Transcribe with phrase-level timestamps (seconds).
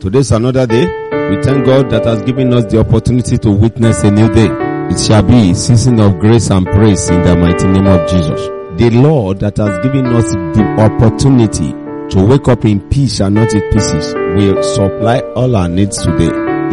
[0.00, 0.84] Today's another day.
[1.30, 4.48] We thank God that has given us the opportunity to witness a new day.
[4.92, 8.46] It shall be season of grace and praise in the mighty name of Jesus.
[8.78, 11.72] The Lord that has given us the opportunity
[12.10, 16.26] to wake up in peace and not in pieces will supply all our needs today.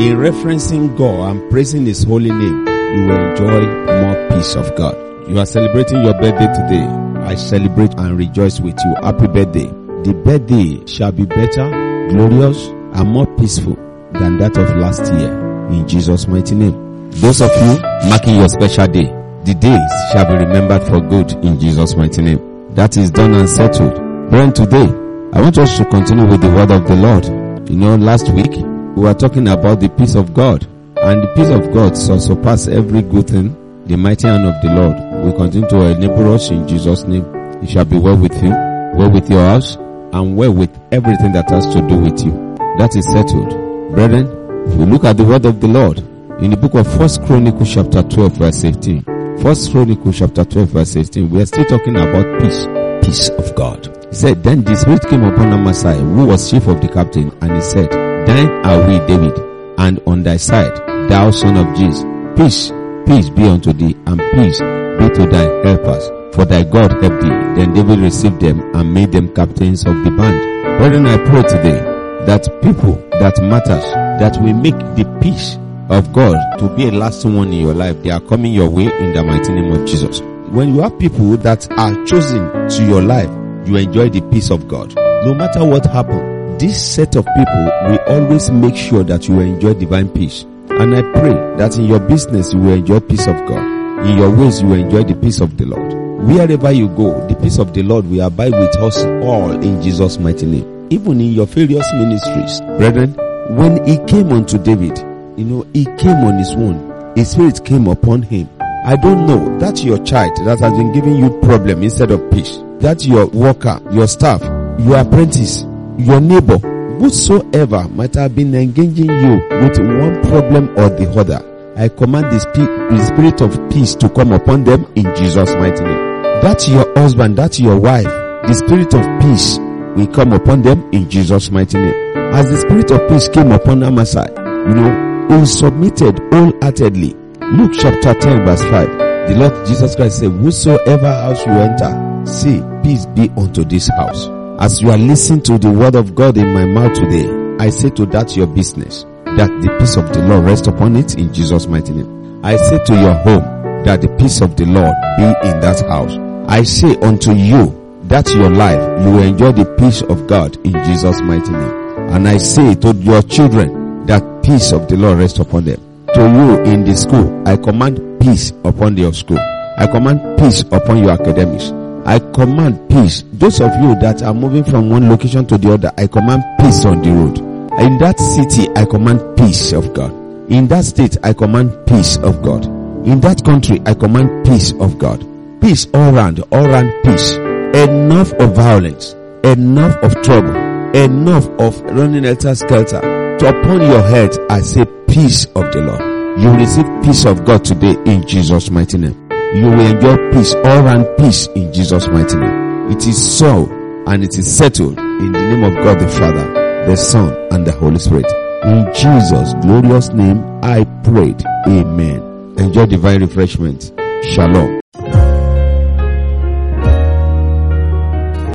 [0.04, 3.66] In referencing God and praising His holy name, you will enjoy
[4.02, 4.96] more peace of God.
[5.30, 6.86] You are celebrating your birthday today.
[7.24, 8.96] I celebrate and rejoice with you.
[9.02, 9.68] Happy birthday.
[10.04, 11.70] The birthday shall be better,
[12.10, 13.76] glorious, and more peaceful
[14.14, 15.32] than that of last year.
[15.70, 17.10] In Jesus' mighty name.
[17.12, 19.06] Those of you marking your special day,
[19.46, 22.74] the days shall be remembered for good in Jesus' mighty name.
[22.76, 23.96] That is done and settled.
[24.30, 24.88] Brethren, today,
[25.34, 27.70] I want us to continue with the word of the Lord.
[27.70, 28.52] You know, last week,
[28.96, 30.68] we were talking about the peace of God.
[30.98, 33.86] And the peace of God shall surpass every good thing.
[33.86, 37.26] The mighty hand of the Lord will continue to enable us in Jesus' name.
[37.62, 41.50] It shall be well with you, well with your house, and well with everything that
[41.50, 42.53] has to do with you.
[42.78, 43.50] That is settled.
[43.94, 44.26] Brethren,
[44.68, 46.00] if we look at the word of the Lord
[46.42, 49.04] in the book of First Chronicles chapter 12 verse 18.
[49.44, 51.30] First Chronicles chapter 12 verse 18.
[51.30, 52.66] We are still talking about peace.
[53.06, 53.86] Peace of God.
[54.10, 57.54] He said, Then the Spirit came upon Amasai, who was chief of the captain, and
[57.54, 57.92] he said,
[58.26, 59.38] Thine are we, David,
[59.78, 60.76] and on thy side,
[61.10, 62.04] thou son of Jesse,
[62.36, 62.72] peace,
[63.06, 64.58] peace be unto thee, and peace
[64.98, 66.10] be to thy helpers.
[66.34, 67.30] For thy God helped thee.
[67.54, 70.80] Then David received them and made them captains of the band.
[70.80, 71.93] Brethren, I pray today
[72.26, 73.84] that people that matters,
[74.20, 75.58] that will make the peace
[75.90, 78.86] of God to be a lasting one in your life, they are coming your way
[78.86, 80.22] in the mighty name of Jesus.
[80.50, 83.30] When you have people that are chosen to your life,
[83.68, 84.94] you enjoy the peace of God.
[84.96, 89.74] No matter what happens, this set of people will always make sure that you enjoy
[89.74, 90.44] divine peace.
[90.70, 94.06] And I pray that in your business you will enjoy peace of God.
[94.08, 95.94] In your ways you will enjoy the peace of the Lord.
[96.24, 100.18] Wherever you go, the peace of the Lord will abide with us all in Jesus'
[100.18, 100.83] mighty name.
[100.90, 102.62] Even in your various ministries.
[102.78, 103.14] Brethren,
[103.58, 104.98] when he came unto David,
[105.38, 107.14] you know, he came on his own.
[107.16, 108.50] His spirit came upon him.
[108.86, 109.58] I don't know.
[109.60, 112.60] That's your child that has been giving you problem instead of peace.
[112.80, 114.42] That's your worker, your staff,
[114.80, 115.64] your apprentice,
[115.98, 121.50] your neighbor, whosoever might have been engaging you with one problem or the other.
[121.76, 122.66] I command the, spi-
[122.96, 126.22] the spirit of peace to come upon them in Jesus' mighty name.
[126.42, 128.04] That's your husband, that's your wife.
[128.04, 129.58] The spirit of peace
[129.96, 132.18] will come upon them in Jesus' mighty name.
[132.34, 134.30] As the spirit of peace came upon Amasai,
[134.68, 137.16] you know, he submitted wholeheartedly.
[137.42, 138.88] Luke chapter 10 verse 5.
[139.30, 144.28] The Lord Jesus Christ said, Whosoever house you enter, see, peace be unto this house.
[144.60, 147.90] As you are listening to the word of God in my mouth today, I say
[147.92, 151.68] to that your business, that the peace of the Lord rest upon it in Jesus'
[151.68, 152.44] mighty name.
[152.44, 153.54] I say to your home,
[153.84, 156.14] that the peace of the Lord be in that house.
[156.48, 157.83] I say unto you,
[158.14, 162.14] that your life, you will enjoy the peace of God in Jesus' mighty name.
[162.14, 165.82] And I say to your children, that peace of the Lord rest upon them.
[166.14, 169.40] To you in the school, I command peace upon your school.
[169.40, 171.72] I command peace upon your academics.
[172.06, 173.24] I command peace.
[173.34, 176.86] Those of you that are moving from one location to the other, I command peace
[176.86, 177.40] on the road.
[177.82, 180.12] In that city, I command peace of God.
[180.52, 182.66] In that state, I command peace of God.
[183.08, 185.26] In that country, I command peace of God.
[185.62, 187.40] Peace all round, all round peace.
[187.74, 189.14] Enough of violence,
[189.44, 190.56] enough of trouble,
[190.96, 193.02] enough of running helter skelter.
[193.40, 196.40] To upon your head, I say peace of the Lord.
[196.40, 199.28] You will receive peace of God today in Jesus' mighty name.
[199.56, 202.92] You will enjoy peace, all round peace in Jesus' mighty name.
[202.92, 203.68] It is so
[204.06, 207.72] and it is settled in the name of God the Father, the Son, and the
[207.72, 208.32] Holy Spirit.
[208.64, 211.44] In Jesus' glorious name, I prayed.
[211.68, 212.56] Amen.
[212.60, 213.92] Enjoy divine refreshment.
[214.24, 214.83] Shalom.